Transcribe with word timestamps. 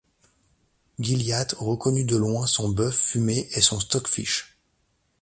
Gilliatt 0.97 1.53
reconnut 1.61 2.05
de 2.05 2.15
loin 2.17 2.47
son 2.47 2.69
bœuf 2.69 2.95
fumé 2.97 3.47
et 3.51 3.61
son 3.61 3.79
stockfish. 3.79 4.57